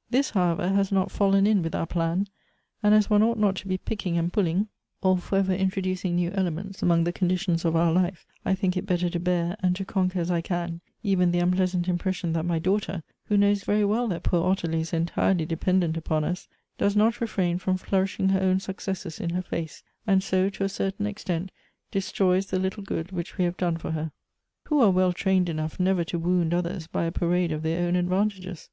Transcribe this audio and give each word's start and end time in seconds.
"This, 0.10 0.30
however, 0.30 0.70
has 0.70 0.90
not 0.90 1.12
fallen 1.12 1.46
in 1.46 1.62
with 1.62 1.72
our 1.72 1.86
plan, 1.86 2.26
and 2.82 2.92
as 2.92 3.08
one 3.08 3.22
ought 3.22 3.38
not 3.38 3.54
to 3.54 3.68
be 3.68 3.78
picking 3.78 4.18
and 4.18 4.32
pulling, 4.32 4.66
or 5.00 5.16
for 5.16 5.38
ever 5.38 5.52
intro 5.52 5.80
ducing 5.80 6.16
new 6.16 6.32
elements 6.32 6.82
among 6.82 7.04
the 7.04 7.12
conditions 7.12 7.64
of 7.64 7.76
our 7.76 7.92
life, 7.92 8.26
I 8.44 8.56
think 8.56 8.76
it 8.76 8.84
better 8.84 9.08
to 9.08 9.20
bear, 9.20 9.56
and 9.60 9.76
to 9.76 9.84
conquer 9.84 10.18
as 10.18 10.28
I 10.28 10.40
can, 10.40 10.80
even 11.04 11.30
the 11.30 11.38
unpleasant 11.38 11.86
impression 11.86 12.32
that 12.32 12.44
my 12.44 12.58
daughter 12.58 13.04
who 13.26 13.36
knows 13.36 13.62
very 13.62 13.84
well 13.84 14.08
that 14.08 14.24
poor 14.24 14.42
Ottilie 14.42 14.80
is 14.80 14.92
entirely 14.92 15.46
dependent 15.46 15.96
upon 15.96 16.24
us, 16.24 16.48
does 16.78 16.96
not 16.96 17.20
refrain 17.20 17.56
from 17.56 17.76
flourishing 17.76 18.30
her 18.30 18.40
own 18.40 18.58
successes 18.58 19.20
in 19.20 19.30
her 19.30 19.42
fice, 19.42 19.84
and 20.04 20.20
so, 20.20 20.48
to 20.50 20.64
a 20.64 20.68
certain 20.68 21.06
extent, 21.06 21.52
destroys 21.92 22.46
the 22.46 22.58
little 22.58 22.82
good 22.82 23.12
which 23.12 23.38
we 23.38 23.44
have 23.44 23.56
done 23.56 23.76
for 23.76 23.92
her. 23.92 24.10
Who 24.64 24.80
are 24.80 24.90
well 24.90 25.12
trained 25.12 25.48
enough 25.48 25.78
never 25.78 26.02
to 26.06 26.18
wound 26.18 26.52
others 26.52 26.88
by 26.88 27.04
a 27.04 27.12
parade 27.12 27.52
of 27.52 27.62
their 27.62 27.86
own 27.86 27.94
advan 27.94 28.32
tages 28.34 28.68